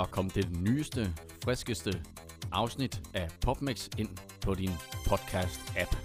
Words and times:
så 0.00 0.06
kom 0.10 0.30
det 0.30 0.60
nyeste, 0.60 1.14
friskeste 1.44 2.02
afsnit 2.52 3.00
af 3.14 3.28
PopMix 3.40 3.88
ind 3.98 4.08
på 4.40 4.54
din 4.54 4.70
podcast-app. 5.06 5.96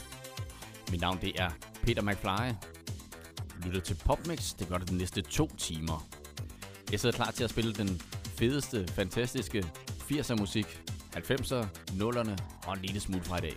Mit 0.91 1.01
navn 1.01 1.17
det 1.21 1.39
er 1.39 1.49
Peter 1.83 2.01
McFly. 2.01 2.67
Lytter 3.65 3.81
til 3.81 3.95
PopMix, 4.05 4.55
det 4.55 4.67
gør 4.67 4.77
det 4.77 4.89
de 4.89 4.97
næste 4.97 5.21
to 5.21 5.49
timer. 5.57 6.07
Jeg 6.91 6.99
sidder 6.99 7.15
klar 7.15 7.31
til 7.31 7.43
at 7.43 7.49
spille 7.49 7.73
den 7.73 8.01
fedeste, 8.37 8.87
fantastiske 8.87 9.65
80'er 10.11 10.35
musik, 10.39 10.81
90'er, 11.15 11.65
0'erne 11.89 12.35
og 12.67 12.73
en 12.73 12.81
lille 12.81 12.99
smule 12.99 13.23
fra 13.23 13.37
i 13.37 13.41
dag. 13.41 13.55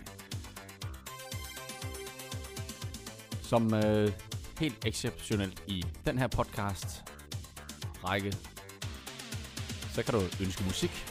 Som 3.41 3.73
øh, 3.73 4.11
helt 4.59 4.85
exceptionelt 4.85 5.63
i 5.67 5.83
den 6.05 6.17
her 6.17 6.27
podcast 6.27 7.03
række, 8.03 8.37
så 9.99 10.05
kan 10.05 10.19
du 10.19 10.43
ønske 10.43 10.63
musik. 10.63 11.05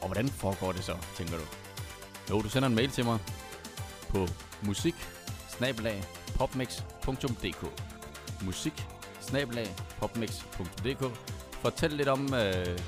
Og 0.00 0.06
hvordan 0.06 0.28
foregår 0.28 0.72
det 0.72 0.84
så, 0.84 0.96
tænker 1.16 1.36
du? 1.36 1.44
Jo, 2.30 2.42
du 2.42 2.48
sender 2.48 2.68
en 2.68 2.74
mail 2.74 2.90
til 2.90 3.04
mig 3.04 3.18
på 4.08 4.28
musik 4.62 4.94
popmix.dk 6.36 7.62
musik 8.42 8.86
popmix.dk 9.98 11.18
Fortæl 11.52 11.90
lidt 11.90 12.08
om, 12.08 12.34
øh, 12.34 12.78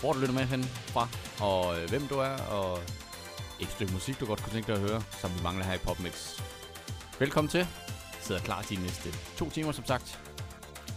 hvor 0.00 0.12
du 0.12 0.18
lytter 0.18 0.34
med 0.34 0.44
hen 0.44 0.64
fra, 0.64 1.08
og 1.40 1.80
øh, 1.80 1.88
hvem 1.88 2.06
du 2.08 2.14
er, 2.14 2.36
og 2.36 2.78
et 3.60 3.68
stykke 3.68 3.92
musik, 3.92 4.20
du 4.20 4.26
godt 4.26 4.42
kunne 4.42 4.52
tænke 4.52 4.66
dig 4.66 4.82
at 4.82 4.90
høre, 4.90 5.02
som 5.20 5.30
vi 5.36 5.42
mangler 5.42 5.64
her 5.64 5.74
i 5.74 5.78
PopMix. 5.78 6.40
Velkommen 7.18 7.50
til. 7.50 7.58
Jeg 7.58 8.20
sidder 8.20 8.40
klar 8.40 8.62
til 8.62 8.76
de 8.76 8.82
næste 8.82 9.08
to 9.36 9.50
timer, 9.50 9.72
som 9.72 9.84
sagt. 9.84 10.33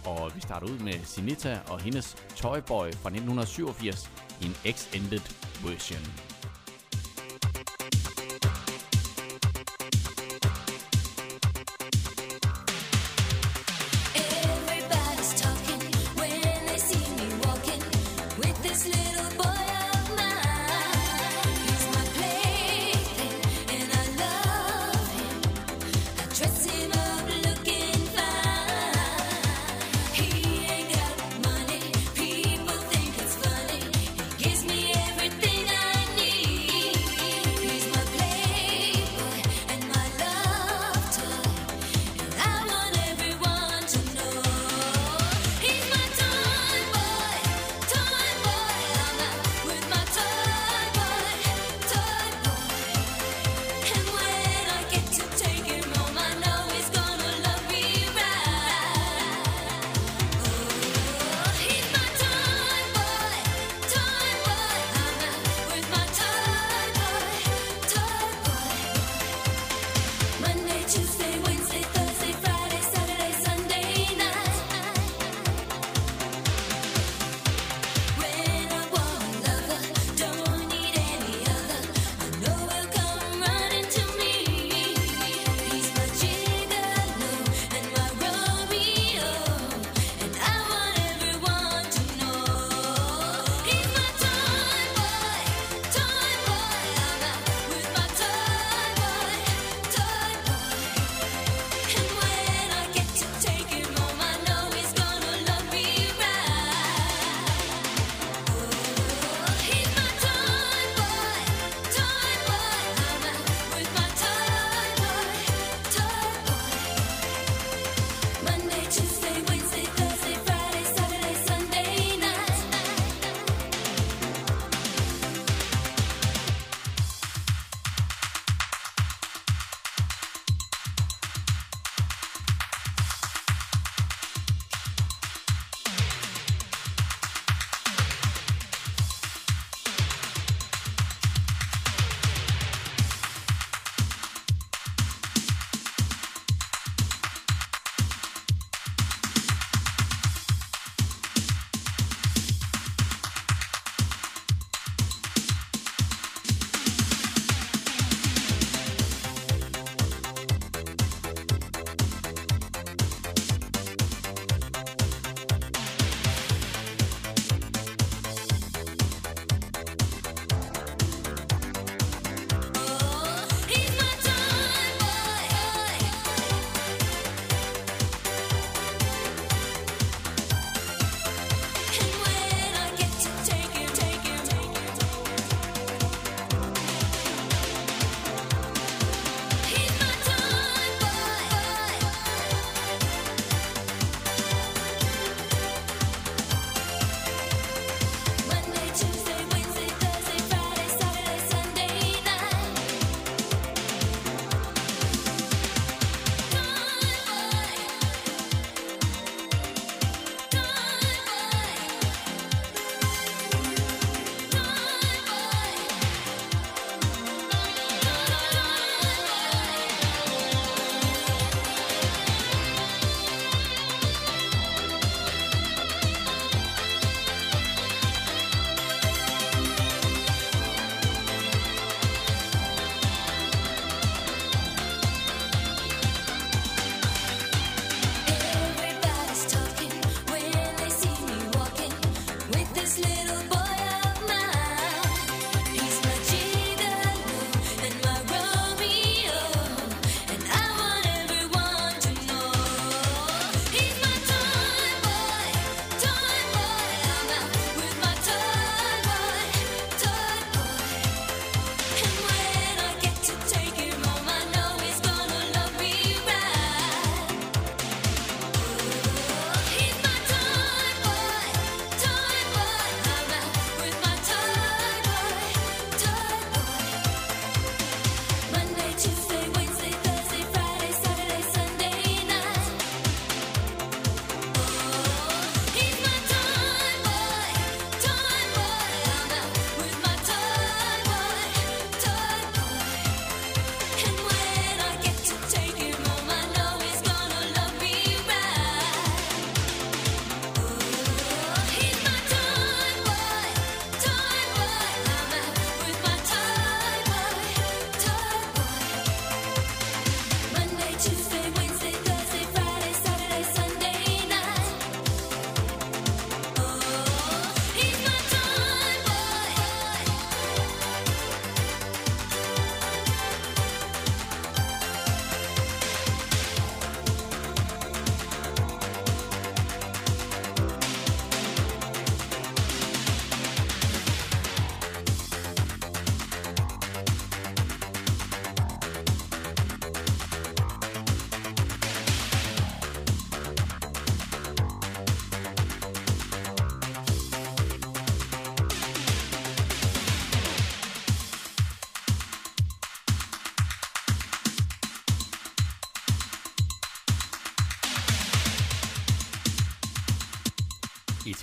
Og 0.04 0.34
vi 0.34 0.40
starter 0.40 0.66
ud 0.66 0.78
med 0.78 1.04
Sinita 1.04 1.58
og 1.68 1.80
hendes 1.80 2.16
Toyboy 2.36 2.92
fra 2.92 3.08
1987 3.08 4.10
i 4.40 4.46
en 4.46 4.56
extended 4.64 5.20
version. 5.64 6.27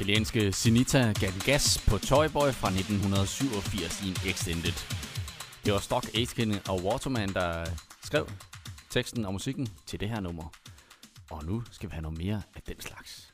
italienske 0.06 0.52
Sinita 0.52 1.14
gav 1.20 1.32
den 1.32 1.42
gas 1.46 1.84
på 1.88 1.98
Toyboy 1.98 2.52
fra 2.52 2.68
1987 2.68 4.02
i 4.04 4.08
en 4.10 4.30
extended. 4.30 4.74
Det 5.66 5.74
var 5.74 5.80
Stock 5.80 6.06
Aitken 6.16 6.60
og 6.70 6.84
Waterman, 6.84 7.34
der 7.34 7.66
skrev 8.04 8.28
teksten 8.90 9.26
og 9.26 9.34
musikken 9.34 9.68
til 9.86 10.00
det 10.00 10.10
her 10.10 10.20
nummer. 10.20 10.54
Og 11.32 11.46
nu 11.46 11.64
skal 11.72 11.90
vi 11.90 11.94
have 11.94 12.02
noget 12.02 12.18
mere 12.18 12.42
af 12.56 12.62
den 12.62 12.82
slags. 12.82 13.34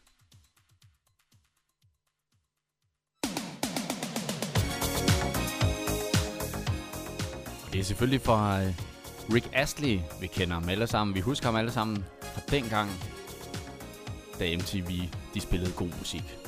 Og 7.65 7.74
det 7.74 7.79
er 7.79 7.83
selvfølgelig 7.83 8.21
fra 8.21 8.63
øh, 8.63 8.75
Rick 9.33 9.50
Astley, 9.53 10.00
vi 10.21 10.27
kender 10.27 10.53
ham 10.53 10.69
alle 10.69 10.88
sammen. 10.88 11.15
Vi 11.15 11.19
husker 11.19 11.45
ham 11.45 11.56
alle 11.56 11.71
sammen 11.71 12.06
fra 12.21 12.41
dengang, 12.51 12.91
da 14.39 14.56
MTV 14.56 14.89
de 15.33 15.41
spillede 15.41 15.71
god 15.71 15.89
musik. 16.00 16.40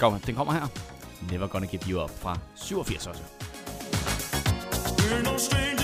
Kom, 0.00 0.20
den 0.26 0.34
kommer 0.34 0.52
her. 0.52 0.68
Never 1.30 1.46
Gonna 1.46 1.66
Give 1.66 1.82
You 1.90 2.04
Up 2.04 2.10
fra 2.10 2.38
87 2.54 3.06
også. 3.06 3.22
We're 4.98 5.22
no 5.22 5.38
stranger. 5.38 5.79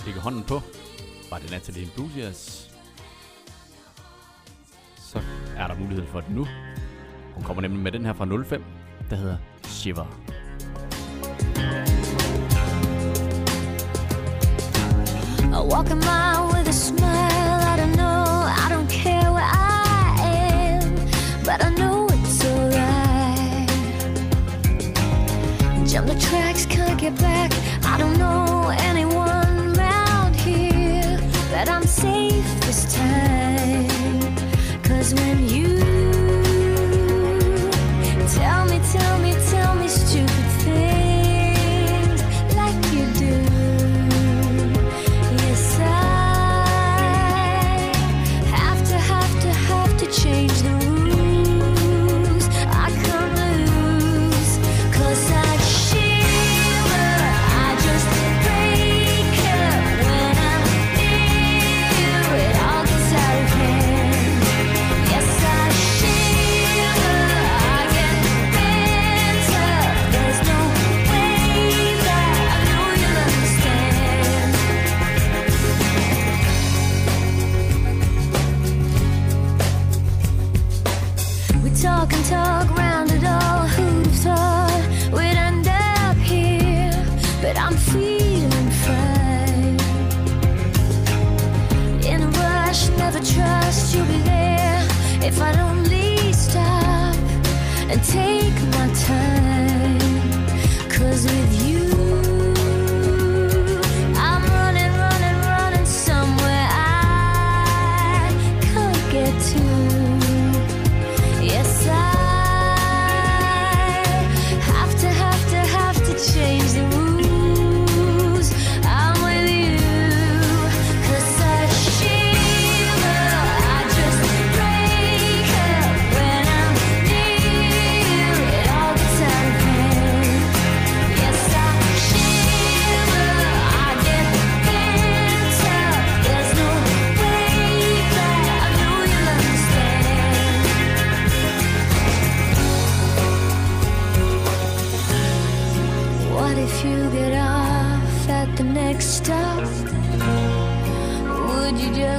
fik 0.00 0.14
hånden 0.14 0.42
på, 0.42 0.62
var 1.30 1.38
det 1.38 1.50
Natalie 1.50 1.82
Imbrugias. 1.82 2.70
Så 4.96 5.18
er 5.56 5.66
der 5.66 5.74
mulighed 5.74 6.06
for 6.06 6.20
det 6.20 6.30
nu. 6.30 6.46
Hun 7.34 7.44
kommer 7.44 7.62
nemlig 7.62 7.82
med 7.82 7.92
den 7.92 8.04
her 8.06 8.12
fra 8.12 8.44
05, 8.44 8.64
der 9.10 9.16
hedder 9.16 9.36
Shiver. 9.64 10.06
I 15.52 15.62
walk 15.72 15.90
a 15.90 15.94
mile 15.94 16.52
with 16.52 16.68
a 16.68 16.72
smile. 16.72 17.60
I 17.72 17.76
don't 17.80 17.96
know, 17.96 18.24
I 18.64 18.68
don't 18.70 18.88
care 18.88 19.32
where 19.32 19.50
I 19.52 20.16
am, 20.26 20.94
but 21.44 21.64
I 21.64 21.70
know 21.74 22.06
it's 22.06 22.44
alright. 22.44 23.70
Jump 25.92 26.06
the 26.06 26.18
tracks, 26.20 26.66
can't 26.66 26.98
get 27.00 27.18
back. 27.18 27.52
I 27.84 27.98
don't 27.98 28.16
know 28.18 28.70
anyone. 28.90 29.39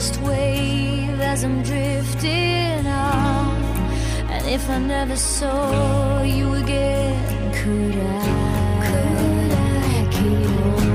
last 0.02 0.18
wave 0.22 1.20
as 1.22 1.44
I'm 1.44 1.62
drifting 1.62 2.88
on. 2.88 3.64
And 4.32 4.48
if 4.48 4.68
I 4.68 4.80
never 4.80 5.16
saw 5.16 6.24
you 6.24 6.56
again, 6.56 7.54
could 7.54 7.96
I, 7.96 8.82
could 8.88 9.52
I 9.52 10.08
keep 10.12 10.86
on? 10.86 10.91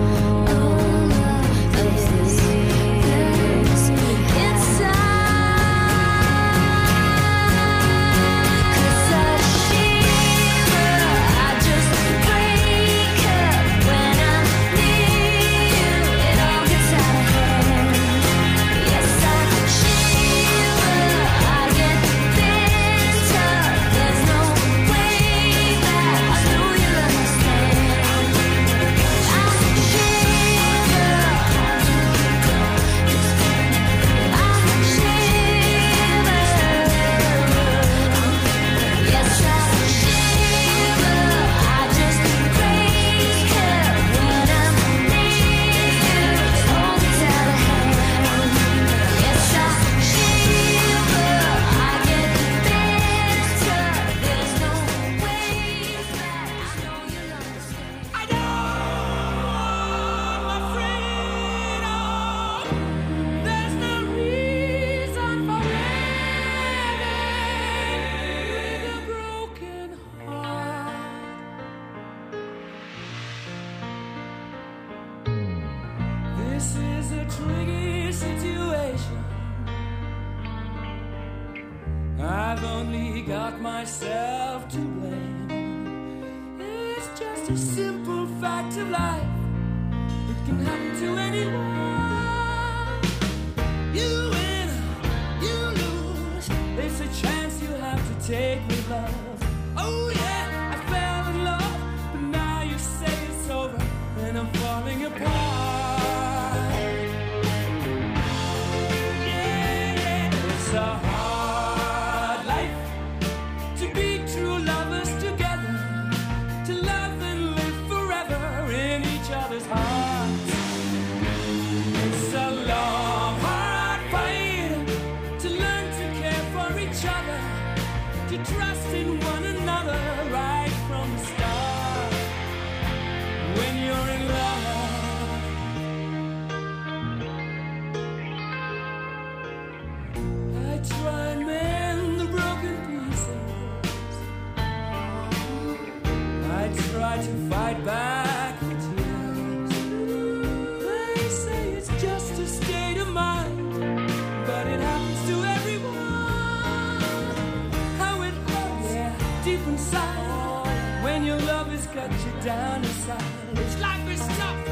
Cut 162.08 162.26
you 162.26 162.40
down 162.40 162.84
inside. 162.84 163.22
It's 163.54 163.80
life 163.80 164.08
is 164.10 164.20
tough 164.38 164.68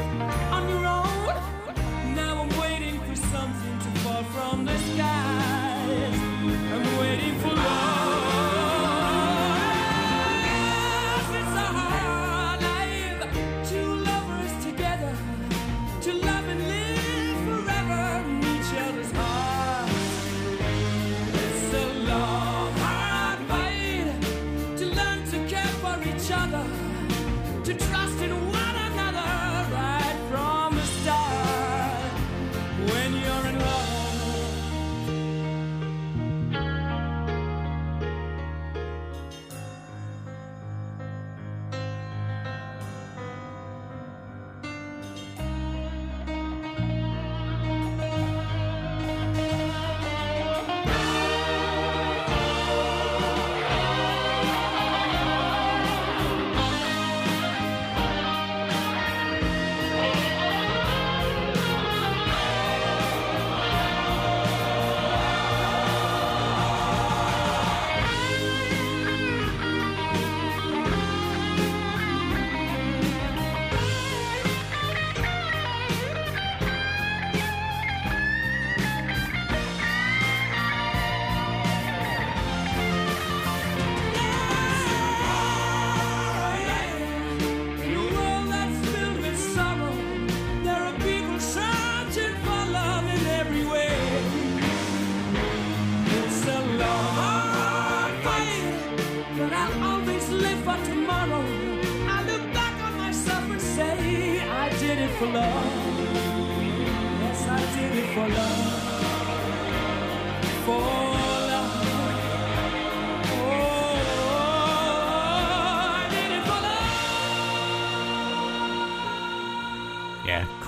on 0.51 0.69
your 0.69 0.85
own. 0.85 2.15
Now 2.15 2.41
I'm 2.41 2.59
waiting 2.59 2.99
for 3.01 3.15
something 3.15 3.79
to 3.79 3.99
fall 3.99 4.23
from 4.23 4.65
the 4.65 4.77
skies. 4.77 5.44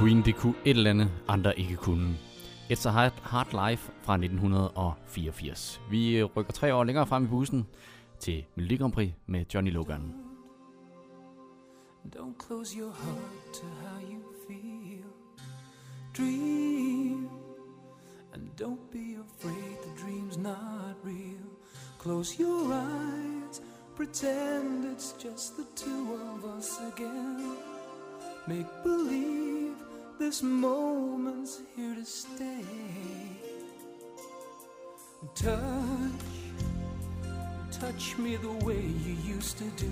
Queen, 0.08 0.26
det 0.26 0.36
kunne 0.36 0.54
et 0.66 0.78
eller 0.78 0.90
andet, 0.90 1.12
andre 1.28 1.60
ikke 1.60 1.76
kunne. 1.76 2.18
It's 2.72 2.88
a 2.88 2.92
Hard, 2.92 3.14
Hard 3.22 3.70
Life 3.70 3.92
fra 4.02 4.14
1984. 4.14 5.82
Vi 5.90 6.18
øh, 6.18 6.26
rykker 6.26 6.54
tre 6.54 6.76
år 6.76 6.84
længere 6.84 7.08
frem 7.08 7.24
i 7.24 7.28
bussen 7.28 7.68
til 8.20 8.46
Melodi 8.56 8.78
Grand 8.78 8.94
Prix 8.94 9.12
med 9.26 9.46
Johnny 9.54 9.72
Logan. 9.72 10.14
Don't 12.16 12.48
close 12.48 12.80
your 12.80 12.92
heart 12.92 13.54
to 13.54 13.66
how 13.84 14.12
you 14.12 14.24
feel. 14.48 15.06
Dream. 16.18 17.30
And 18.34 18.44
don't 18.62 18.92
be 18.92 19.18
afraid 19.28 19.78
the 19.84 19.94
dream's 20.04 20.38
not 20.38 20.96
real. 21.06 21.48
Close 22.00 22.42
your 22.44 22.74
eyes. 22.74 23.62
Pretend 23.96 24.86
it's 24.86 25.26
just 25.26 25.58
the 25.58 25.66
two 25.76 26.04
of 26.14 26.58
us 26.58 26.80
again. 26.94 27.58
Make 28.48 28.84
believe 28.84 29.87
this 30.20 30.42
moment's 30.42 31.62
here 31.76 31.94
to 31.94 32.06
stay. 32.06 32.64
Touch. 35.36 35.60
Touch 37.72 38.18
me 38.18 38.36
the 38.38 38.52
way 38.66 38.82
you 38.82 39.14
used 39.24 39.58
to 39.60 39.66
do. 39.76 39.92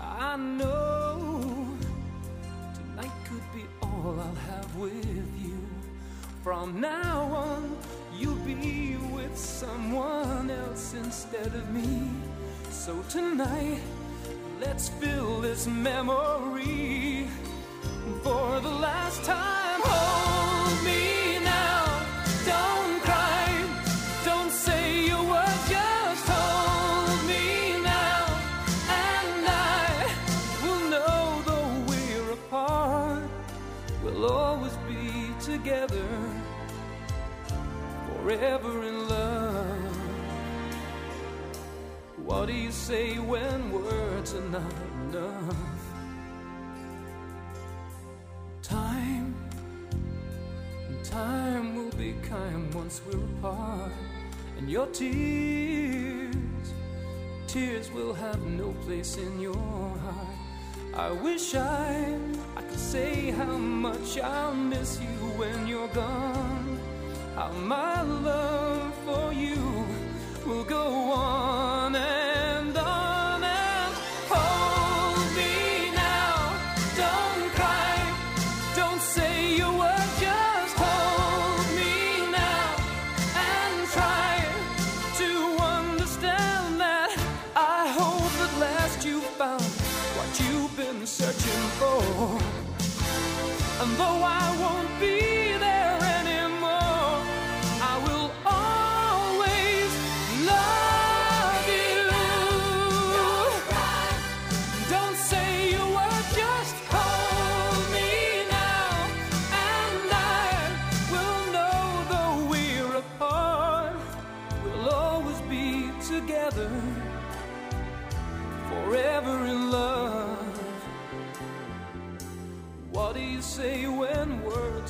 I 0.00 0.36
know 0.36 1.68
tonight 2.74 3.12
could 3.24 3.42
be 3.54 3.64
all 3.82 4.18
I'll 4.18 4.34
have 4.34 4.76
with 4.76 5.32
you. 5.42 5.58
From 6.42 6.80
now 6.80 7.22
on, 7.32 7.76
you'll 8.16 8.34
be 8.36 8.96
with 9.12 9.36
someone 9.36 10.50
else 10.50 10.94
instead 10.94 11.46
of 11.46 11.70
me. 11.70 12.08
So 12.70 13.00
tonight, 13.08 13.80
let's 14.60 14.88
fill 14.88 15.40
this 15.40 15.66
memory 15.66 17.17
for 18.22 18.60
the 18.60 18.68
last 18.68 19.22
time. 19.24 19.80
Hold 19.84 20.84
me 20.84 21.38
now, 21.44 21.84
don't 22.44 23.00
cry, 23.02 23.64
don't 24.24 24.50
say 24.50 25.06
your 25.06 25.22
word, 25.22 25.58
just 25.68 26.24
hold 26.26 27.20
me 27.26 27.80
now, 27.82 28.26
and 28.88 29.46
I 29.46 30.14
will 30.62 30.90
know 30.90 31.42
though 31.46 31.72
we're 31.90 32.32
apart, 32.32 33.22
we'll 34.02 34.26
always 34.30 34.76
be 34.88 35.30
together, 35.40 36.08
forever 38.06 38.84
in 38.84 39.08
love. 39.08 39.96
What 42.24 42.46
do 42.46 42.52
you 42.52 42.72
say 42.72 43.18
when 43.18 43.72
words 43.72 44.34
are 44.34 44.48
not 44.50 44.74
enough? 45.08 45.67
Time 51.10 51.74
will 51.74 51.90
be 51.96 52.14
kind 52.28 52.72
once 52.74 53.00
we're 53.06 53.24
apart, 53.38 53.92
and 54.58 54.68
your 54.70 54.86
tears, 54.88 56.34
tears 57.46 57.90
will 57.92 58.12
have 58.12 58.42
no 58.42 58.72
place 58.84 59.16
in 59.16 59.40
your 59.40 59.54
heart. 59.54 60.36
I 60.94 61.10
wish 61.10 61.54
I, 61.54 62.18
I 62.56 62.62
could 62.62 62.78
say 62.78 63.30
how 63.30 63.56
much 63.56 64.18
I'll 64.18 64.54
miss 64.54 65.00
you 65.00 65.16
when 65.38 65.66
you're 65.66 65.88
gone. 65.88 66.78
How 67.34 67.52
my 67.52 68.02
love 68.02 68.94
for 69.06 69.32
you 69.32 69.86
will 70.44 70.64
go 70.64 70.86
on 71.12 71.94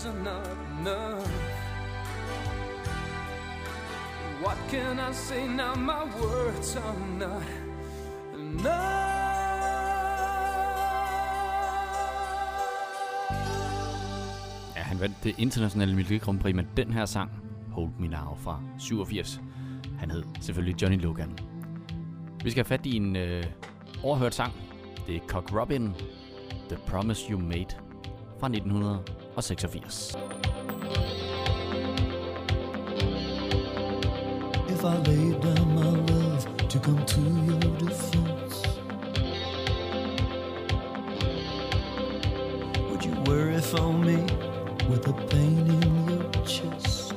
are 0.08 0.22
not 0.24 0.46
enough? 0.80 1.28
What 4.42 4.56
can 4.70 4.98
I 4.98 5.12
say 5.12 5.46
now? 5.46 5.74
My 5.74 6.04
words 6.20 6.76
are 6.76 6.98
not 7.18 7.42
enough. 8.34 9.18
Ja, 14.76 14.82
han 14.82 15.00
vandt 15.00 15.24
det 15.24 15.34
internationale 15.38 15.94
Melodi 15.94 16.18
Grand 16.18 16.40
Prix 16.40 16.54
med 16.54 16.64
den 16.76 16.92
her 16.92 17.06
sang, 17.06 17.30
Hold 17.72 17.90
Me 17.98 18.08
Now 18.08 18.36
fra 18.36 18.62
87. 18.78 19.40
Han 19.98 20.10
hed 20.10 20.22
selvfølgelig 20.40 20.82
Johnny 20.82 21.00
Logan. 21.02 21.38
Vi 22.44 22.50
skal 22.50 22.64
have 22.64 22.78
fat 22.78 22.86
i 22.86 22.96
en 22.96 23.16
øh, 23.16 23.44
overhørt 24.02 24.34
sang. 24.34 24.52
Det 25.06 25.16
er 25.16 25.20
Cock 25.26 25.52
Robin, 25.60 25.94
The 26.68 26.78
Promise 26.86 27.32
You 27.32 27.40
Made 27.40 27.74
fra 28.40 28.46
1900. 28.46 29.02
1986. 29.38 30.16
If 34.68 34.84
I 34.84 34.96
laid 34.96 35.40
down 35.40 35.74
my 35.76 35.90
love 36.12 36.68
to 36.68 36.78
come 36.80 37.06
to 37.06 37.20
your 37.20 37.60
defense, 37.78 38.62
would 42.90 43.04
you 43.04 43.14
worry 43.28 43.60
for 43.60 43.92
me 43.92 44.16
with 44.88 45.06
a 45.06 45.12
pain 45.30 45.68
in 45.68 46.08
your 46.08 46.32
chest? 46.44 47.07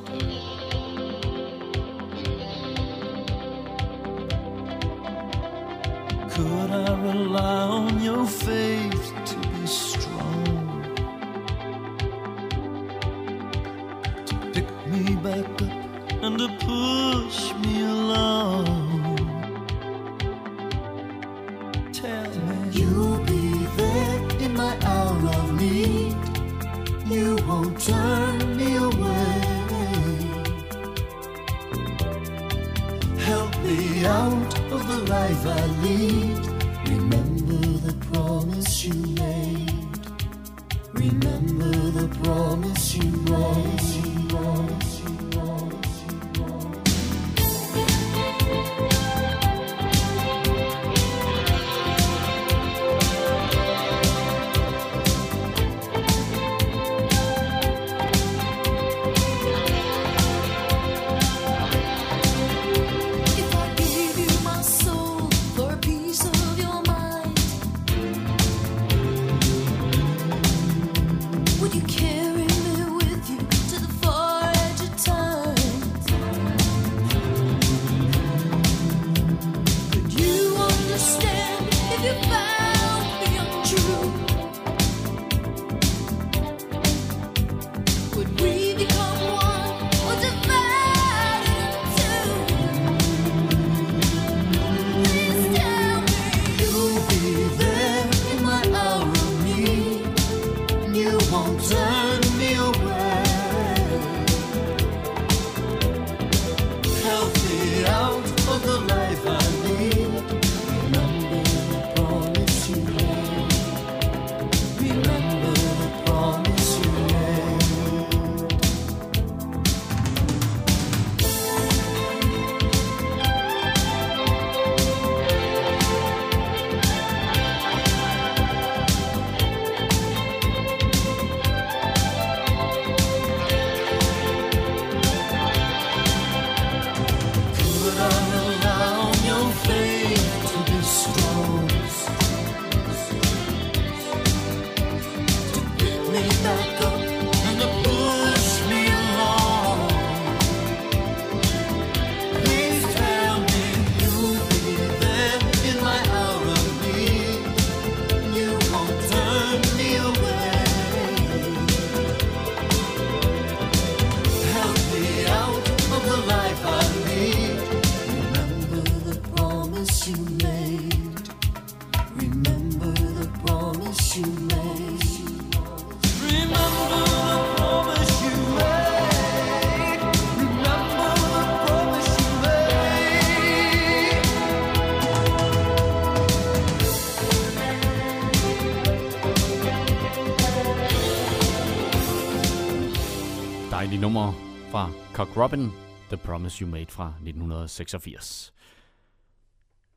Robin, 195.36 195.72
The 196.08 196.16
Promise 196.16 196.64
You 196.64 196.70
Made 196.70 196.86
fra 196.86 197.06
1986. 197.06 198.52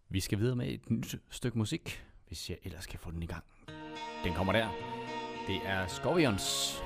Vi 0.09 0.19
skal 0.19 0.39
videre 0.39 0.55
med 0.55 0.67
et 0.67 0.89
nyt 0.89 1.15
stykke 1.29 1.57
musik, 1.57 2.03
hvis 2.27 2.49
jeg 2.49 2.57
ellers 2.63 2.85
kan 2.85 2.99
få 2.99 3.11
den 3.11 3.23
i 3.23 3.25
gang. 3.25 3.43
Den 4.23 4.33
kommer 4.33 4.53
der. 4.53 4.67
Det 5.47 5.55
er 5.65 5.87
Scorpions 5.87 6.77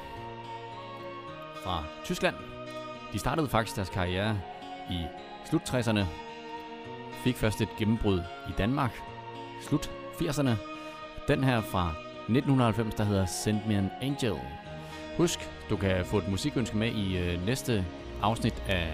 fra 1.64 1.84
Tyskland. 2.06 2.36
De 3.14 3.20
startede 3.20 3.48
faktisk 3.48 3.76
deres 3.76 3.90
karriere 3.90 4.42
i 4.92 5.06
slut 5.50 5.62
60'erne. 5.62 6.06
Fik 7.24 7.36
først 7.36 7.62
et 7.62 7.70
gennembrud 7.78 8.20
i 8.20 8.52
Danmark. 8.58 9.02
Slut 9.62 9.92
80'erne. 10.14 10.56
Den 11.28 11.44
her 11.44 11.62
fra 11.62 11.90
1990, 11.90 12.96
der 12.96 13.04
hedder 13.04 13.26
Send 13.26 13.66
Me 13.68 13.78
An 13.78 13.90
Angel. 14.02 14.36
Husk, 15.18 15.40
du 15.70 15.78
kan 15.78 16.06
få 16.06 16.18
et 16.18 16.30
musikønske 16.30 16.78
med 16.78 16.92
i 16.92 17.18
øh, 17.18 17.46
næste 17.46 17.86
afsnit 18.22 18.64
af 18.68 18.88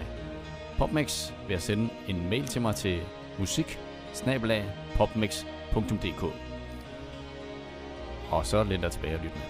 PopMix 0.78 1.30
ved 1.48 1.56
at 1.56 1.62
sende 1.62 1.88
en 2.08 2.30
mail 2.30 2.46
til 2.46 2.62
mig 2.62 2.74
til 2.74 3.00
musik 3.38 3.78
Og 8.30 8.46
så 8.46 8.64
lænder 8.64 8.88
tilbage 8.88 9.14
og 9.14 9.20
lyt 9.24 9.32
med. 9.34 9.42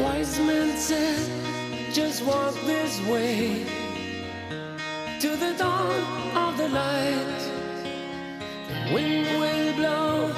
Wise 0.00 0.42
men 0.42 0.76
said, 0.76 1.18
just 1.96 2.22
walk 2.22 2.54
this 2.54 3.00
way 3.10 3.64
to 5.20 5.28
the 5.28 5.52
dawn 5.58 6.02
of 6.36 6.56
the 6.56 6.68
light. 6.68 7.40
The 8.68 8.94
wind 8.94 9.26
will 9.40 9.74
blow 9.74 10.28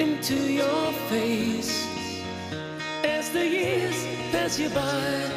into 0.00 0.34
your 0.34 0.92
face. 1.08 1.97
as 3.18 3.30
the 3.30 3.46
years 3.46 4.06
pass 4.30 4.58
you 4.60 4.68
by. 4.70 5.30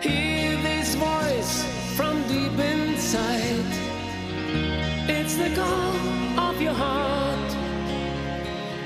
Hear 0.00 0.56
this 0.62 0.94
voice 0.94 1.64
from 1.96 2.22
deep 2.28 2.56
inside. 2.58 3.70
It's 5.16 5.34
the 5.42 5.50
call 5.60 5.96
of 6.48 6.62
your 6.62 6.76
heart. 6.84 7.50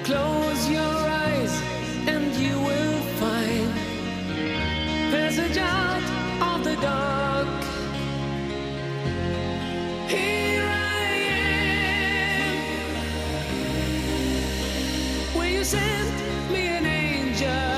Close 0.04 0.62
your 0.70 0.96
eyes 1.24 1.54
and 2.12 2.34
you 2.44 2.54
will 2.68 3.00
find 3.20 3.72
passage 5.12 5.58
out 5.58 6.04
of 6.50 6.64
the 6.64 6.76
dark. 6.76 7.48
Here 10.08 10.66
I 11.02 11.10
am. 11.42 12.56
Will 15.36 15.52
you 15.56 15.64
send 15.64 16.14
me 16.50 16.62
an 16.78 16.93
danger. 17.36 17.73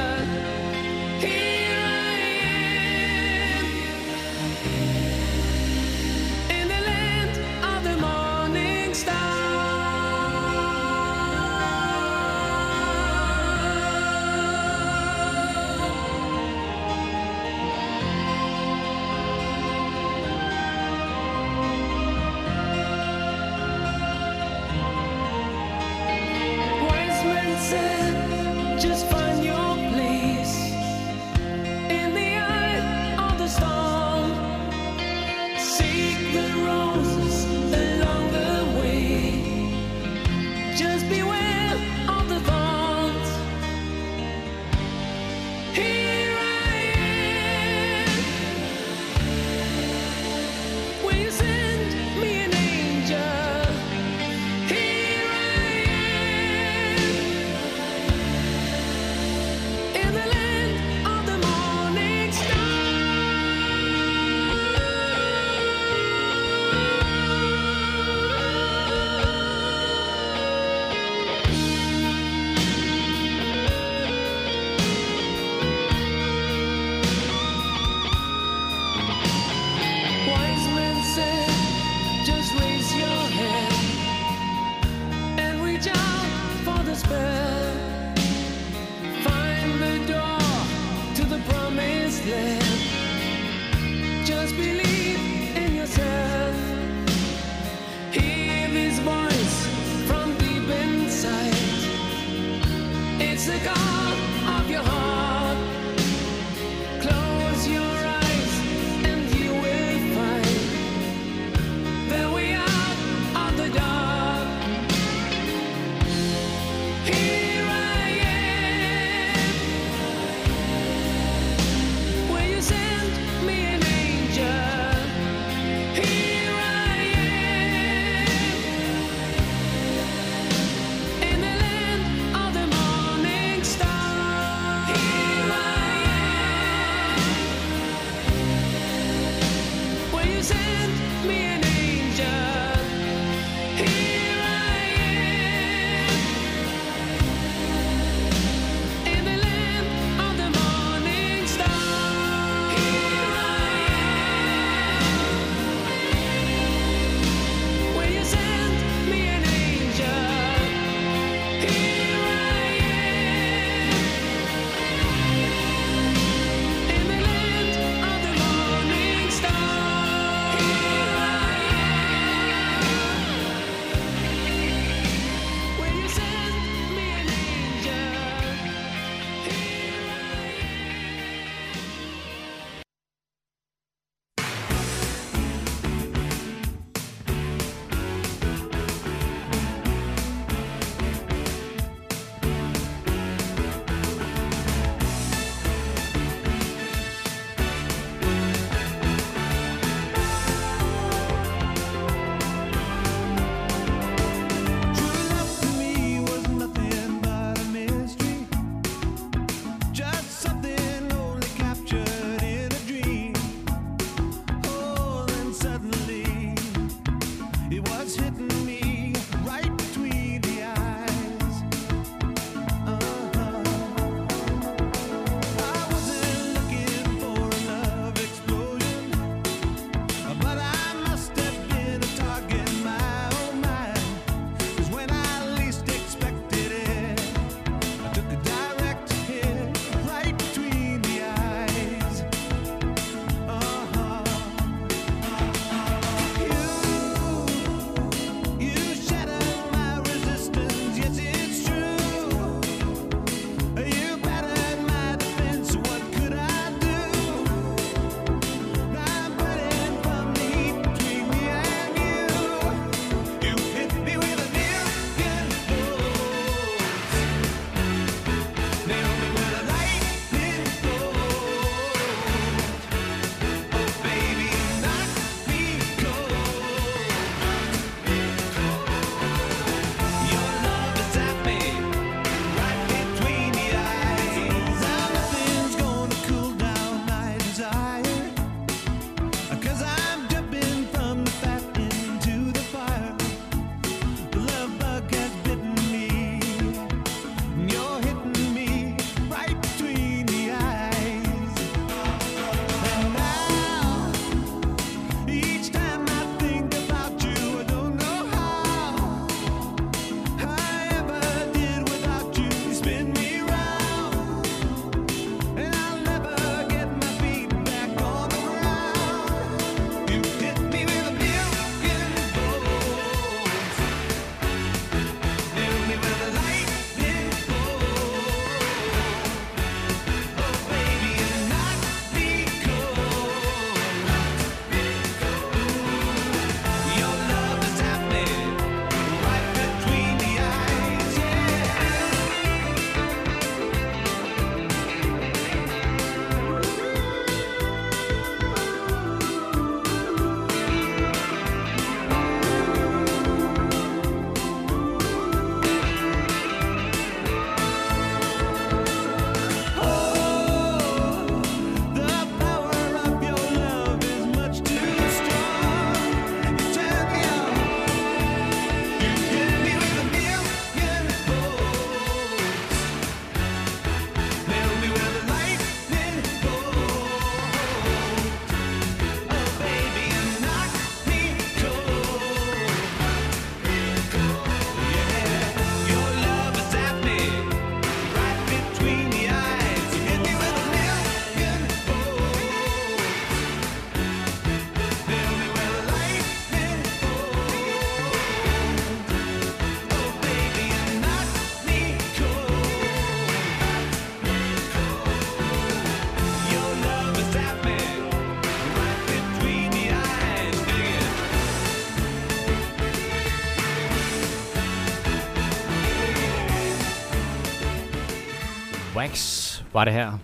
Var 419.77 419.85
det 419.85 419.93
her. 419.93 420.19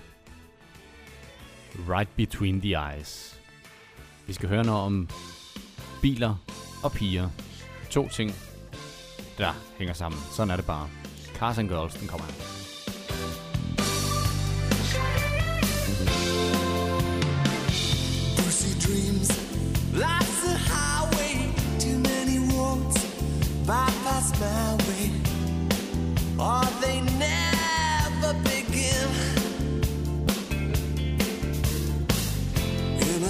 Right 1.88 2.16
Between 2.16 2.60
the 2.60 2.70
Eyes. 2.70 3.40
Vi 4.26 4.32
skal 4.32 4.48
høre 4.48 4.64
noget 4.64 4.82
om 4.82 5.08
biler 6.02 6.36
og 6.82 6.92
piger. 6.92 7.28
To 7.90 8.08
ting, 8.08 8.34
der 9.38 9.52
hænger 9.78 9.94
sammen. 9.94 10.20
Sådan 10.36 10.50
er 10.50 10.56
det 10.56 10.66
bare. 10.66 10.88
Cars 11.34 11.58
and 11.58 11.68
Girls, 11.68 11.94
den 11.94 12.08
kommer 12.08 12.26
her. 12.26 12.32
Dreams. 18.86 19.28
Life's 19.92 20.44
a 20.52 20.56
highway, 20.72 21.34
too 21.78 21.98
many 21.98 22.38
roads 22.52 22.96
bypass 23.66 24.32
my 24.40 24.74
way. 24.88 25.10
Or 26.38 26.64
they 26.82 27.00
never 27.00 28.32
begin. 28.42 29.21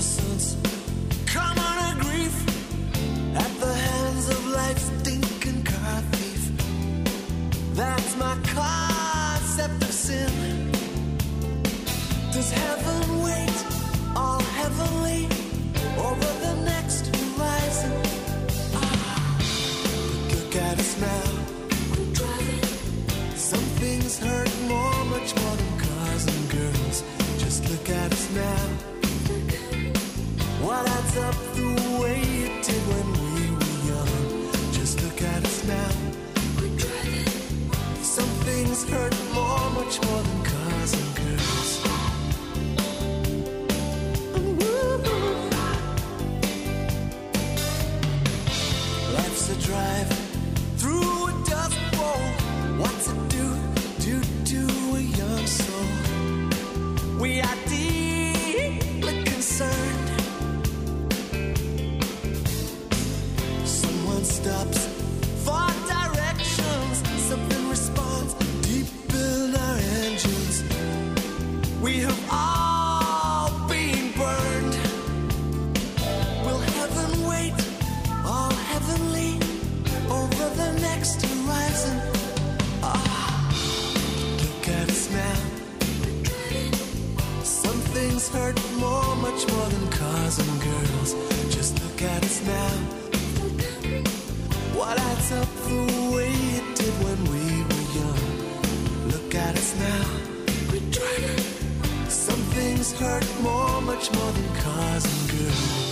Innocence, 0.03 0.57
grief 2.01 2.37
at 3.37 3.53
the 3.61 3.73
hands 3.73 4.29
of 4.31 4.47
life's 4.49 4.91
car 5.63 6.01
thief. 6.11 6.51
That's 7.75 8.17
my 8.17 8.37
concept 8.43 9.81
of 9.85 9.93
sin. 9.93 10.73
Does 12.33 12.51
heaven 12.51 13.23
wait 13.23 13.59
all 14.17 14.43
heavenly 14.59 15.27
over 16.09 16.31
the 16.47 16.55
next 16.65 17.07
horizon? 17.15 17.93
Ah, 18.75 19.39
look 20.31 20.57
at 20.57 20.81
us 20.81 21.01
now. 21.01 21.29
Some 23.37 23.67
things 23.79 24.19
hurt 24.19 24.51
more, 24.67 25.05
much 25.15 25.33
more 25.37 25.57
than 25.57 25.79
cars 25.79 26.27
and 26.27 26.51
girls. 26.51 27.05
Just 27.39 27.71
look 27.71 27.89
at 27.89 28.11
us 28.11 28.31
now. 28.35 28.92
What 30.63 30.89
adds 30.89 31.17
up 31.17 31.35
the 31.55 31.99
way 32.01 32.21
it 32.47 32.63
did 32.63 32.83
when 32.93 33.07
we 33.25 33.51
were 33.51 33.77
young? 33.91 34.13
Just 34.73 35.03
look 35.03 35.21
at 35.21 35.45
us 35.45 35.65
now. 35.67 35.91
We're. 36.61 36.79
Some 38.01 38.33
things 38.47 38.89
hurt 38.89 39.15
more, 39.35 39.71
much 39.71 40.01
more 40.07 40.23
than 40.23 40.43
cars 40.45 40.93
and 40.95 41.17
girls. 41.17 41.71
Life's 49.15 49.49
a 49.51 49.57
drive 49.67 50.09
through 50.77 51.27
a 51.27 51.45
dust 51.51 51.79
bowl. 51.93 52.23
What's 52.79 53.09
it 53.09 53.29
do, 53.35 53.47
do, 53.99 54.21
do 54.45 54.63
a 54.95 55.01
young 55.01 55.47
soul? 55.47 57.19
We 57.19 57.41
hurt 88.33 88.59
more, 88.79 89.17
much 89.17 89.47
more 89.53 89.69
than 89.75 89.89
cars 89.91 90.39
and 90.39 90.63
girls. 90.63 91.15
Just 91.55 91.83
look 91.83 92.03
at 92.03 92.25
us 92.25 92.39
now. 92.47 92.73
What 94.79 94.99
adds 94.99 95.33
up 95.33 95.49
the 95.69 95.83
way 96.15 96.33
it 96.59 96.67
did 96.77 96.95
when 97.05 97.21
we 97.33 97.45
were 97.69 97.87
young? 98.01 98.25
Look 99.13 99.35
at 99.35 99.55
us 99.57 99.71
now. 99.79 100.05
Some 102.09 102.43
things 102.57 102.93
hurt 102.93 103.27
more, 103.43 103.81
much 103.83 104.13
more 104.13 104.33
than 104.33 104.49
cars 104.57 105.05
and 105.05 105.31
girls. 105.31 105.92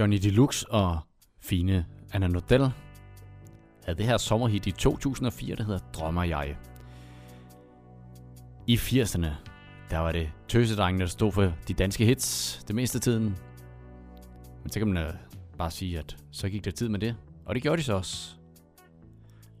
Johnny 0.00 0.16
Deluxe 0.16 0.70
og 0.70 0.98
fine 1.40 1.86
Anna 2.12 2.26
Nodell 2.26 2.70
havde 3.84 3.98
det 3.98 4.06
her 4.06 4.16
sommerhit 4.16 4.66
i 4.66 4.70
2004, 4.70 5.56
der 5.56 5.64
hedder 5.64 5.78
Drømmer 5.92 6.24
jeg. 6.24 6.56
I 8.66 8.76
80'erne, 8.76 9.26
der 9.90 9.98
var 9.98 10.12
det 10.12 10.32
tøsedrengene, 10.48 11.04
der 11.04 11.10
stod 11.10 11.32
for 11.32 11.52
de 11.68 11.74
danske 11.74 12.04
hits 12.04 12.60
det 12.68 12.76
meste 12.76 12.96
af 12.96 13.02
tiden. 13.02 13.36
Men 14.62 14.70
så 14.70 14.78
kan 14.80 14.88
man 14.88 15.04
øh, 15.04 15.12
bare 15.58 15.70
sige, 15.70 15.98
at 15.98 16.16
så 16.30 16.48
gik 16.48 16.64
der 16.64 16.70
tid 16.70 16.88
med 16.88 16.98
det. 16.98 17.16
Og 17.46 17.54
det 17.54 17.62
gjorde 17.62 17.78
de 17.78 17.82
så 17.82 17.94
også. 17.94 18.34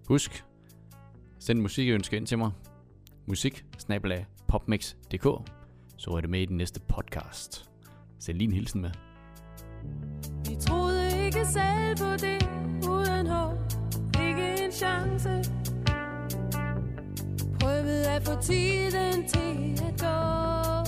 Husk, 0.08 0.44
send 1.38 1.60
musikønske 1.60 2.16
ind 2.16 2.26
til 2.26 2.38
mig. 2.38 2.50
Musik, 3.26 3.64
popmix.dk 4.48 5.50
Så 5.96 6.10
er 6.10 6.20
det 6.20 6.30
med 6.30 6.40
i 6.40 6.46
den 6.46 6.56
næste 6.56 6.80
podcast. 6.80 7.70
Send 8.18 8.38
lige 8.38 8.48
en 8.48 8.54
hilsen 8.54 8.80
med. 8.80 8.90
Ikke 11.30 11.46
selv 11.46 11.96
på 11.96 12.12
det 12.16 12.48
uden 12.88 13.26
håb. 13.26 13.58
Ikke 14.22 14.64
en 14.64 14.72
chance. 14.72 15.44
Prøvede 17.60 18.10
at 18.10 18.22
få 18.22 18.40
tiden 18.42 19.28
til 19.28 19.82
at 19.86 20.00
gå. 20.00 20.79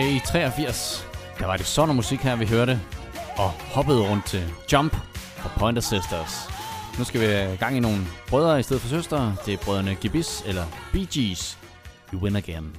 tilbage 0.00 0.16
i 0.16 0.20
83. 0.20 1.06
Der 1.38 1.46
var 1.46 1.56
det 1.56 1.66
sådan 1.66 1.96
musik 1.96 2.20
her, 2.20 2.36
vi 2.36 2.46
hørte, 2.46 2.80
og 3.36 3.50
hoppede 3.50 4.10
rundt 4.10 4.26
til 4.26 4.54
Jump 4.72 4.96
og 5.44 5.50
Pointer 5.58 5.82
Sisters. 5.82 6.48
Nu 6.98 7.04
skal 7.04 7.20
vi 7.20 7.26
have 7.26 7.56
gang 7.56 7.76
i 7.76 7.80
nogle 7.80 7.98
brødre 8.28 8.60
i 8.60 8.62
stedet 8.62 8.82
for 8.82 8.88
søstre. 8.88 9.36
Det 9.46 9.54
er 9.54 9.58
brødrene 9.58 9.94
Gibis 9.94 10.42
eller 10.46 10.64
Bee 10.92 11.06
Gees. 11.12 11.58
You 12.12 12.20
win 12.20 12.36
again. 12.36 12.76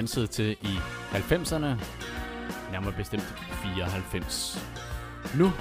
dansede 0.00 0.26
til 0.26 0.56
i 0.62 0.78
90'erne, 1.12 1.66
nærmere 2.72 2.92
bestemt 2.96 3.34
94. 3.62 4.66
Nu 5.34 5.52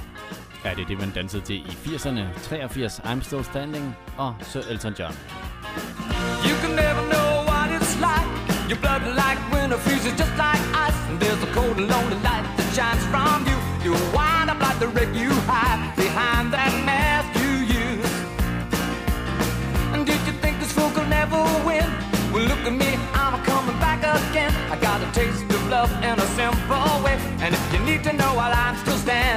er 0.65 0.75
det 0.75 0.87
det, 0.87 0.99
man 0.99 1.11
dansede 1.11 1.41
til 1.41 1.55
i 1.55 1.69
80'erne, 1.69 2.39
83, 2.43 2.99
I'm 2.99 3.23
Still 3.23 3.43
Standing 3.43 3.95
og 4.17 4.35
Sir 4.41 4.61
Elton 4.69 4.93
John. 4.99 5.13
You 6.47 6.55
can 6.61 6.69
never 6.69 7.03
know 7.13 7.29
what 7.49 7.69
it's 7.77 7.95
like, 8.07 8.29
your 8.69 8.79
blood 8.79 9.03
like 9.15 9.28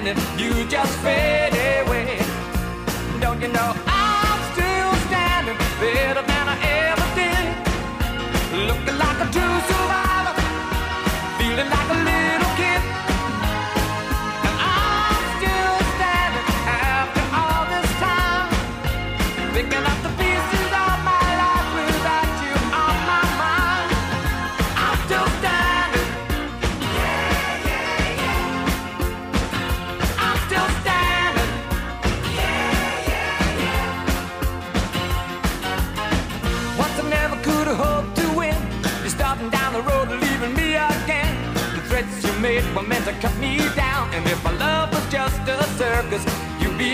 and 0.07 0.41
you 0.41 0.65
just 0.69 0.99
fade 0.99 1.55
away. 1.87 2.19
Don't 3.21 3.41
you 3.41 3.49
know? 3.49 3.72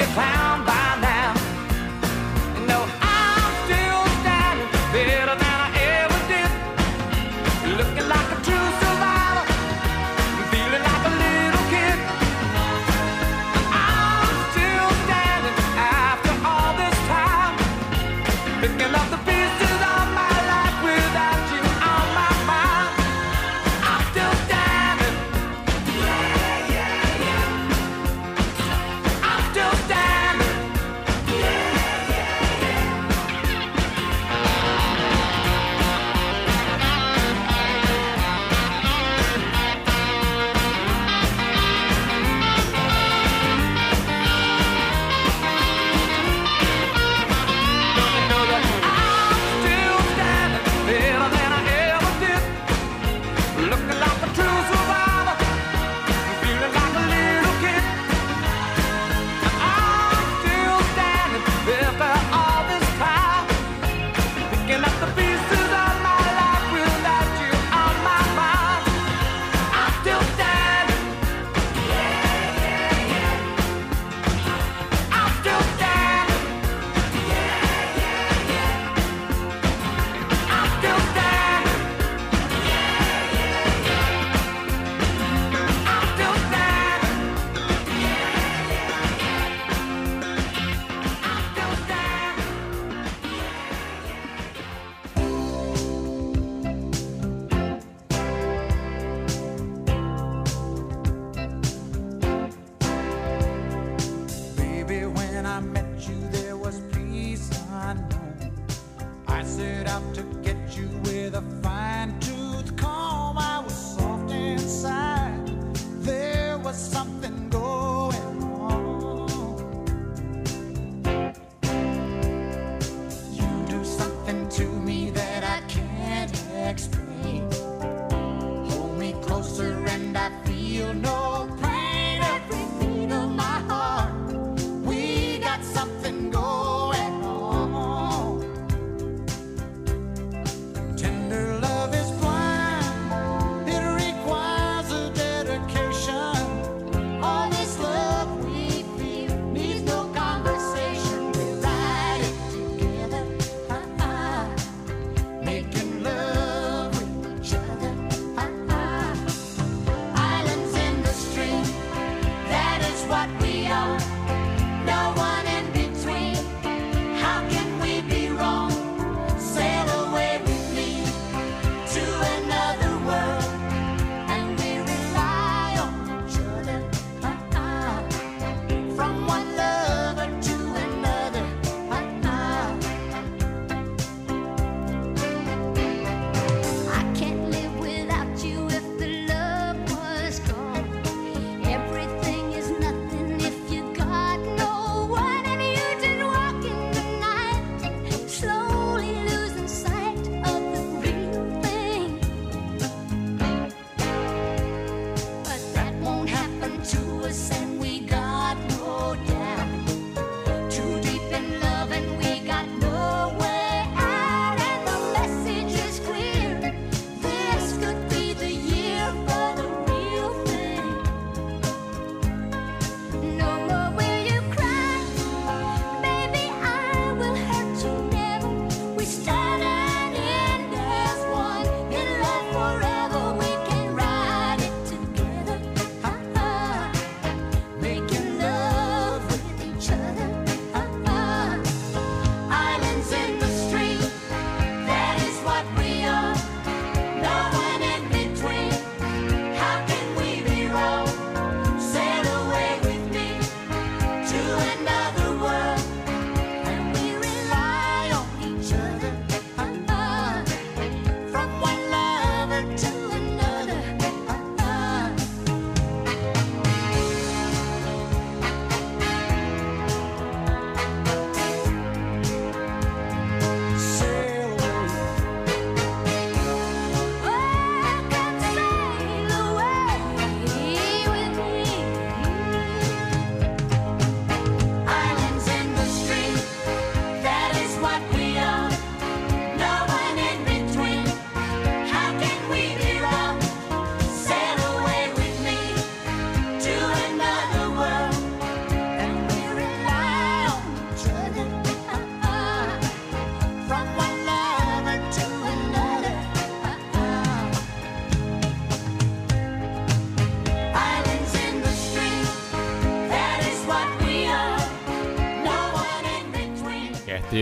a 0.00 0.06
clown. 0.14 0.57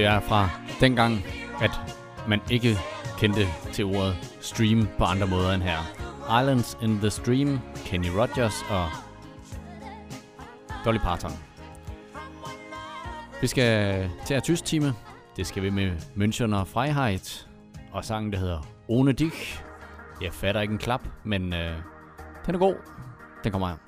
Ja, 0.07 0.13
er 0.13 0.21
fra 0.21 0.51
dengang, 0.81 1.25
at 1.63 1.71
man 2.29 2.41
ikke 2.51 2.79
kendte 3.19 3.47
til 3.73 3.85
ordet 3.85 4.17
stream 4.41 4.89
på 4.99 5.05
andre 5.05 5.27
måder 5.27 5.53
end 5.53 5.63
her. 5.63 5.79
Islands 6.41 6.79
in 6.83 6.99
the 6.99 7.11
Stream, 7.11 7.61
Kenny 7.85 8.09
Rogers 8.09 8.63
og 8.71 8.89
Dolly 10.85 10.99
Parton. 10.99 11.31
Vi 13.41 13.47
skal 13.47 14.11
til 14.27 14.41
tysk 14.41 14.65
time. 14.65 14.95
Det 15.37 15.47
skal 15.47 15.63
vi 15.63 15.71
med 15.71 15.91
München 16.17 16.55
og 16.55 16.69
Freiheit. 16.69 17.49
Og 17.93 18.05
sangen, 18.05 18.33
der 18.33 18.39
hedder 18.39 18.67
Ohne 18.89 19.13
dich. 19.13 19.63
Jeg 20.23 20.33
fatter 20.33 20.61
ikke 20.61 20.73
en 20.73 20.79
klap, 20.79 21.09
men 21.25 21.53
øh, 21.53 21.77
den 22.47 22.55
er 22.55 22.59
god. 22.59 22.75
Den 23.45 23.53
kommer 23.53 23.69
her. 23.69 23.86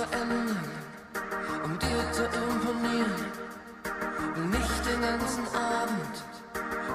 Verändern, 0.00 0.56
um 1.64 1.78
dir 1.78 2.12
zu 2.12 2.24
imponieren. 2.24 3.20
Will 4.34 4.46
nicht 4.46 4.86
den 4.86 5.00
ganzen 5.02 5.44
Abend 5.54 6.14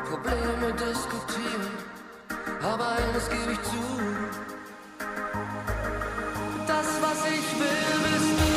Probleme 0.10 0.74
diskutieren. 0.74 1.74
Aber 2.64 2.88
eines 2.98 3.30
gebe 3.30 3.52
ich 3.52 3.62
zu. 3.64 3.84
Das, 6.66 6.88
was 7.06 7.20
ich 7.38 7.48
will, 7.60 7.94
bist 8.06 8.34
du. 8.40 8.54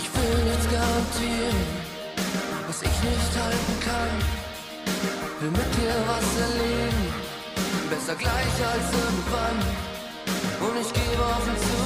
Ich 0.00 0.08
will 0.14 0.44
nichts 0.44 0.66
garantieren, 0.76 1.60
was 2.66 2.82
ich 2.82 2.96
nicht 3.10 3.32
halten 3.42 3.76
kann. 3.88 4.14
Will 5.40 5.50
mit 5.50 5.70
dir 5.76 5.96
was 6.06 6.28
erleben. 6.46 7.24
Besser 7.90 8.14
gleich 8.14 8.56
als. 8.72 8.88
Und 8.94 9.03
wasn't 11.34 11.58
so 11.58 11.83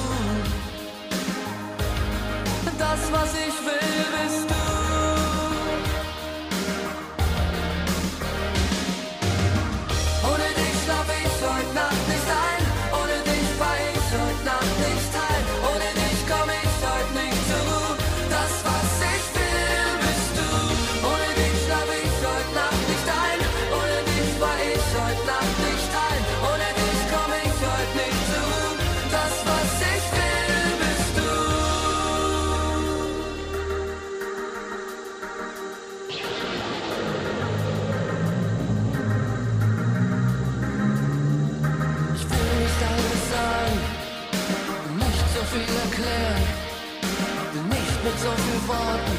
Worten 48.69 49.19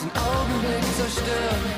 den 0.00 0.10
Augenblick 0.20 0.84
zerstören. 0.96 1.71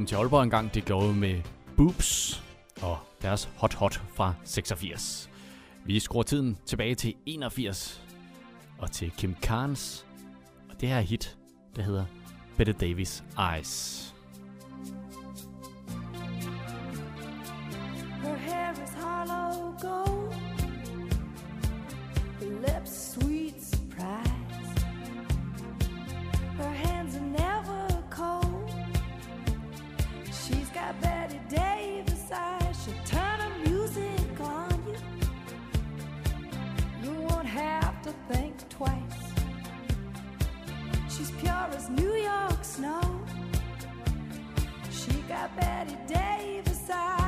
kom 0.00 0.06
til 0.06 0.16
Aalborg 0.16 0.42
engang, 0.42 0.74
det 0.74 0.84
gjorde 0.84 1.14
med 1.14 1.42
Boobs 1.76 2.42
og 2.82 2.98
deres 3.22 3.48
Hot 3.56 3.74
Hot 3.74 4.02
fra 4.14 4.34
86. 4.44 5.30
Vi 5.84 6.00
skruer 6.00 6.22
tiden 6.22 6.58
tilbage 6.66 6.94
til 6.94 7.14
81 7.26 8.02
og 8.78 8.90
til 8.90 9.10
Kim 9.10 9.34
Carnes 9.42 10.06
og 10.70 10.80
det 10.80 10.88
her 10.88 11.00
hit, 11.00 11.36
der 11.76 11.82
hedder 11.82 12.04
Bette 12.56 12.72
Davis 12.72 13.24
Eyes. 13.54 14.14
Her 18.22 18.36
hair 18.36 18.72
is 18.72 18.94
hollow 18.94 19.74
gold, 19.80 20.34
lips 22.40 23.12
sweet 23.12 23.62
surprise. 23.62 24.84
Her 26.56 26.72
hands 26.72 27.16
are 27.16 27.44
now 27.44 27.59
snow. 42.80 43.20
She 44.90 45.12
got 45.28 45.54
Betty 45.56 45.96
Davis 46.08 46.88
eyes. 46.90 47.19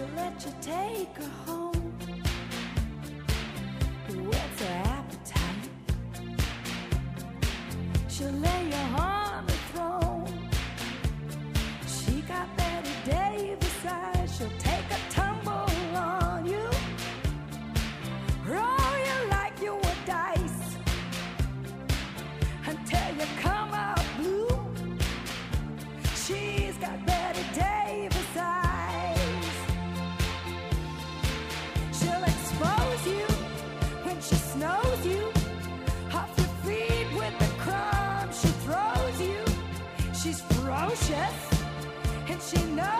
she'll 0.00 0.16
let 0.16 0.44
you 0.44 0.52
take 0.62 1.16
her 1.16 1.30
home. 1.44 1.99
she 42.50 42.64
knows. 42.74 42.99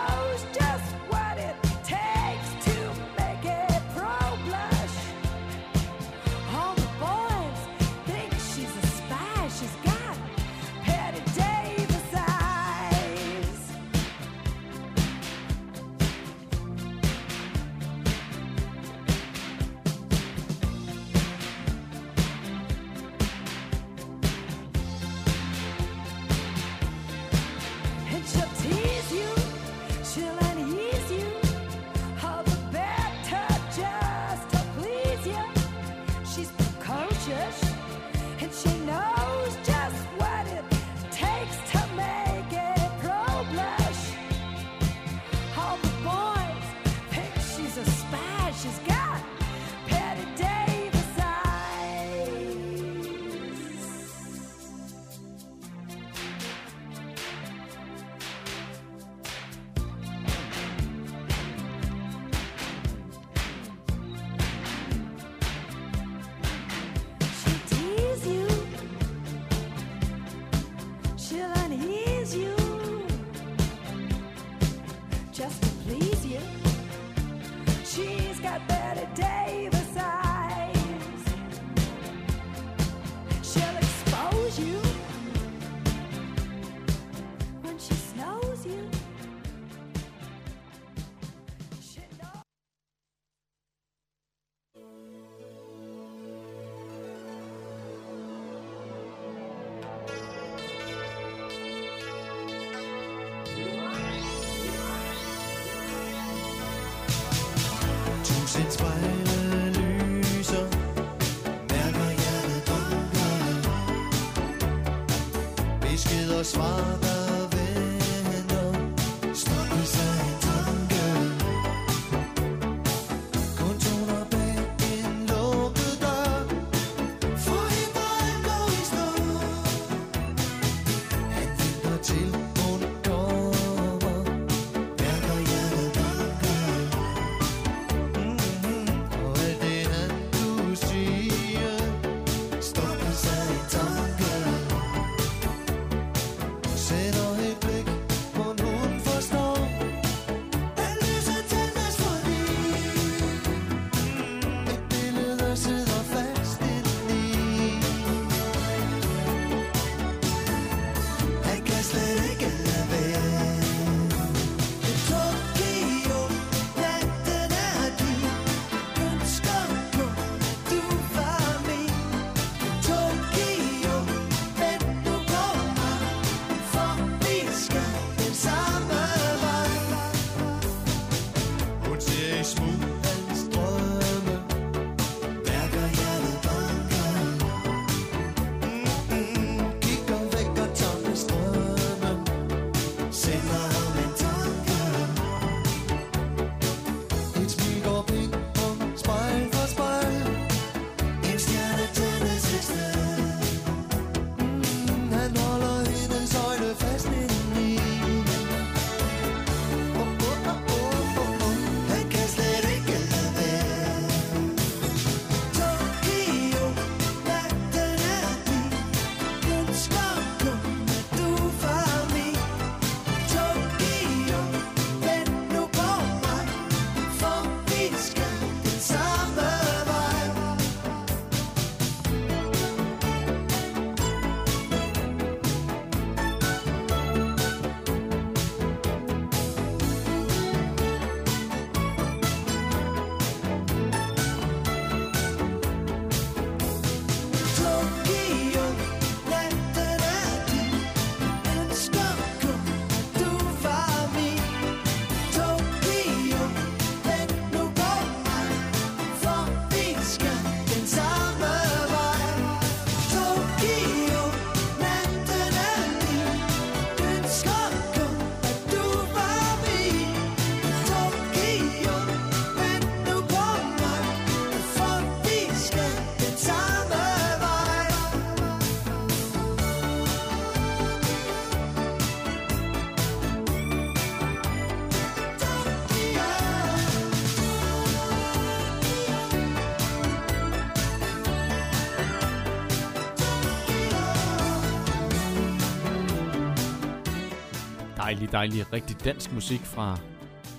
dejlig, 298.01 298.31
dejlig, 298.31 298.73
rigtig 298.73 299.05
dansk 299.05 299.31
musik 299.31 299.59
fra 299.59 299.97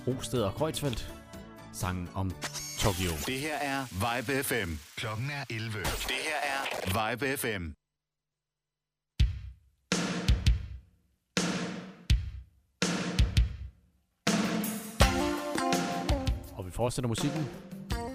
Rosted 0.06 0.42
og 0.42 0.54
Kreuzfeldt. 0.54 1.12
Sangen 1.72 2.08
om 2.14 2.30
Tokyo. 2.78 3.10
Det 3.26 3.38
her 3.40 3.56
er 3.56 3.84
Vibe 3.90 4.44
FM. 4.44 4.70
Klokken 4.96 5.30
er 5.30 5.44
11. 5.54 5.78
Det 5.82 6.22
her 6.28 6.38
er 6.54 7.10
Vibe 7.10 7.36
FM. 7.36 7.64
Og 16.56 16.66
vi 16.66 16.70
fortsætter 16.70 17.08
musikken. 17.08 17.48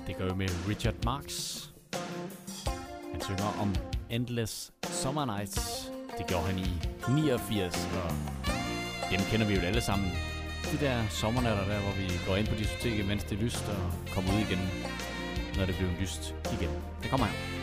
Det 0.07 0.17
gør 0.17 0.29
vi 0.29 0.35
med 0.35 0.49
Richard 0.67 0.95
Marx. 1.05 1.57
Han 3.11 3.21
synger 3.21 3.57
om 3.61 3.75
Endless 4.09 4.71
Summer 4.83 5.25
Nights. 5.25 5.91
Det 6.17 6.27
gjorde 6.27 6.43
han 6.43 6.59
i 6.59 6.71
89. 7.09 7.89
Og 8.03 8.36
dem 9.11 9.19
kender 9.31 9.47
vi 9.47 9.53
jo 9.55 9.61
alle 9.61 9.81
sammen. 9.81 10.11
De 10.71 10.77
der 10.85 11.07
sommernatter 11.09 11.65
der, 11.65 11.79
hvor 11.79 11.91
vi 11.91 12.11
går 12.27 12.35
ind 12.35 12.47
på 12.47 12.55
diskoteket, 12.55 13.07
mens 13.07 13.23
det 13.23 13.39
er 13.39 13.43
lyst, 13.43 13.65
og 13.67 14.13
kommer 14.13 14.33
ud 14.33 14.39
igen, 14.39 14.59
når 15.57 15.65
det 15.65 15.75
bliver 15.75 15.91
lyst 15.99 16.35
igen. 16.53 16.69
Det 17.01 17.09
kommer 17.09 17.25
her. 17.25 17.56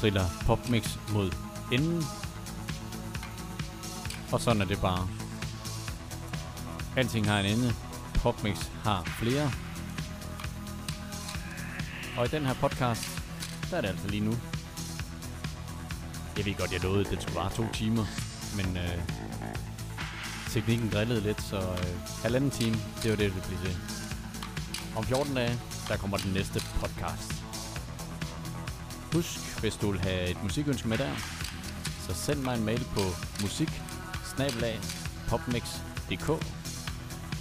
Triller 0.00 0.26
Popmix 0.46 0.98
mod 1.12 1.32
enden. 1.72 2.04
Og 4.32 4.40
sådan 4.40 4.62
er 4.62 4.66
det 4.66 4.80
bare. 4.80 5.08
Alting 6.96 7.26
har 7.26 7.40
en 7.40 7.46
ende. 7.46 7.74
Popmix 8.14 8.56
har 8.84 9.02
flere. 9.04 9.50
Og 12.18 12.26
i 12.26 12.28
den 12.28 12.46
her 12.46 12.54
podcast, 12.54 13.22
der 13.70 13.76
er 13.76 13.80
det 13.80 13.88
altså 13.88 14.08
lige 14.08 14.24
nu. 14.24 14.34
Jeg 16.36 16.46
ved 16.46 16.54
godt, 16.54 16.72
jeg 16.72 16.80
lovede, 16.82 17.00
at 17.00 17.10
det 17.10 17.22
skulle 17.22 17.38
vare 17.38 17.52
to 17.52 17.64
timer. 17.72 18.04
Men 18.56 18.76
øh, 18.76 18.98
teknikken 20.50 20.90
drillede 20.90 21.20
lidt, 21.20 21.42
så 21.42 21.58
øh, 21.58 22.22
halvanden 22.22 22.50
time, 22.50 22.76
det 23.02 23.10
var 23.10 23.16
det, 23.16 23.32
det 23.34 23.42
blev 23.42 23.58
til. 23.58 23.76
Om 24.96 25.04
14 25.04 25.34
dage, 25.34 25.58
der 25.88 25.96
kommer 25.96 26.16
den 26.16 26.32
næste 26.32 26.62
podcast. 26.80 27.29
Husk, 29.12 29.60
hvis 29.60 29.76
du 29.76 29.90
vil 29.90 30.00
have 30.00 30.30
et 30.30 30.42
musikønske 30.42 30.88
med 30.88 30.98
der, 30.98 31.10
så 32.06 32.14
send 32.14 32.40
mig 32.40 32.54
en 32.58 32.64
mail 32.64 32.84
på 32.94 33.00
musik 33.42 33.82
popmix.dk 35.28 36.28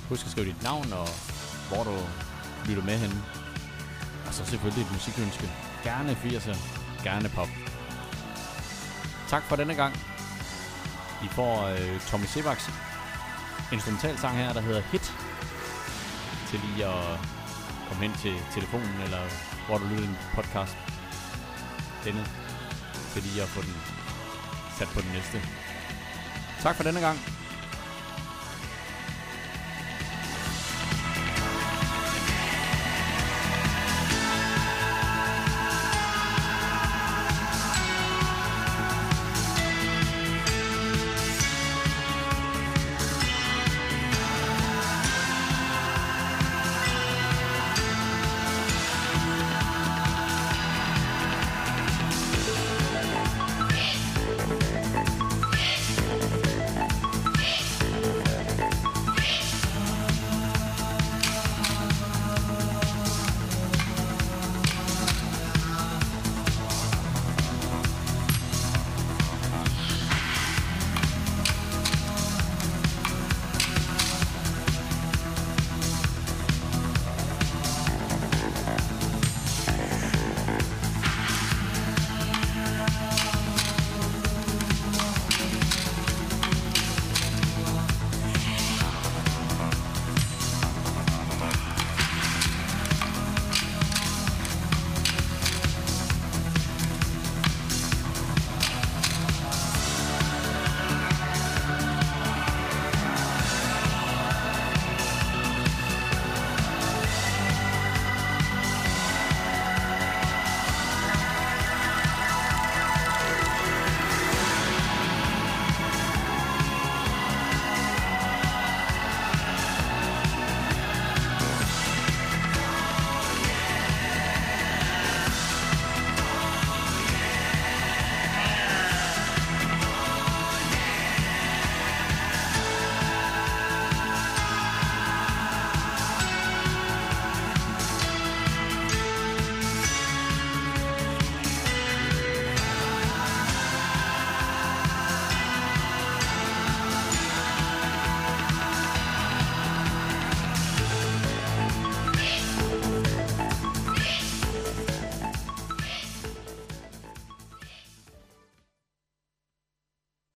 Husk 0.09 0.25
at 0.25 0.31
skrive 0.31 0.47
dit 0.47 0.63
navn 0.63 0.93
og 0.93 1.07
hvor 1.69 1.83
du 1.83 1.95
lytter 2.67 2.83
med 2.83 2.97
henne. 2.97 3.23
Og 4.27 4.33
så 4.33 4.45
selvfølgelig 4.45 4.83
et 4.83 4.91
musikønske. 4.91 5.51
Gerne 5.83 6.11
80'er, 6.11 6.57
gerne 7.03 7.29
pop. 7.29 7.47
Tak 9.27 9.43
for 9.43 9.55
denne 9.55 9.75
gang. 9.75 9.95
I 11.23 11.27
får 11.27 11.67
øh, 11.67 12.01
Tommy 12.01 12.25
Sebaks 12.25 12.69
instrumentalsang 13.73 14.37
her, 14.37 14.53
der 14.53 14.61
hedder 14.61 14.81
Hit. 14.81 15.13
Til 16.47 16.59
lige 16.59 16.85
at 16.85 17.19
komme 17.87 18.07
hen 18.07 18.13
til 18.17 18.33
telefonen, 18.53 19.01
eller 19.03 19.21
hvor 19.67 19.77
du 19.77 19.85
lytter 19.85 20.07
en 20.07 20.17
podcast. 20.35 20.88
Denne. 22.09 22.25
Til 23.13 23.23
lige 23.23 23.41
at 23.41 23.47
få 23.47 23.61
den 23.61 23.75
sat 24.77 24.87
på 24.87 25.01
den 25.01 25.11
næste. 25.11 25.41
Tak 26.63 26.75
for 26.75 26.83
denne 26.83 26.99
gang. 26.99 27.38